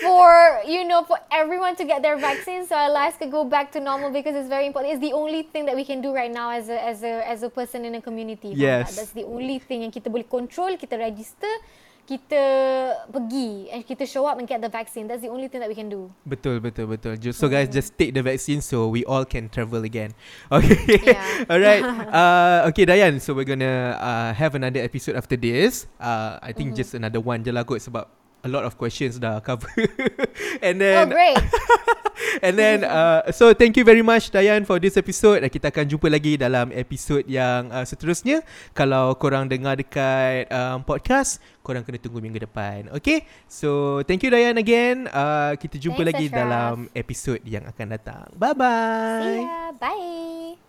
[0.00, 3.70] for you know for everyone to get their vaccine so our lives could go back
[3.72, 4.94] to normal because it's very important.
[4.94, 7.42] It's the only thing that we can do right now as a as a as
[7.42, 8.54] a person in a community.
[8.54, 8.96] Yes.
[8.96, 11.50] That's the only thing yang kita boleh control, kita register,
[12.04, 12.40] kita
[13.12, 15.04] pergi and kita show up and get the vaccine.
[15.04, 16.08] That's the only thing that we can do.
[16.24, 17.20] Betul, betul, betul.
[17.20, 20.16] Ju- So guys, just take the vaccine so we all can travel again.
[20.48, 21.04] Okay.
[21.04, 21.44] Yeah.
[21.52, 21.84] Alright.
[22.08, 23.20] Uh, okay, Dayan.
[23.20, 25.84] So we're gonna uh, have another episode after this.
[26.00, 26.80] Uh, I think Mm-hmm.
[26.80, 28.08] just another one je lah kot sebab
[28.44, 29.70] a lot of questions dah cover.
[30.66, 31.38] and Oh then great.
[32.44, 35.42] and then uh, so thank you very much Dayan for this episode.
[35.42, 38.42] Uh, kita akan jumpa lagi dalam episod yang uh, seterusnya.
[38.74, 42.90] Kalau korang dengar dekat um, podcast, korang kena tunggu minggu depan.
[42.94, 43.26] Okay?
[43.50, 45.10] So thank you Dayan again.
[45.10, 46.38] Uh, kita jumpa Thanks, lagi Ashraf.
[46.38, 48.26] dalam episod yang akan datang.
[48.38, 49.22] Bye bye.
[49.24, 49.60] See ya.
[49.78, 50.67] Bye.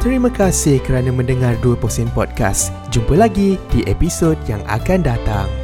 [0.00, 1.76] Terima kasih kerana mendengar 2%
[2.16, 2.72] Podcast.
[2.88, 5.59] Jumpa lagi di episod yang akan datang.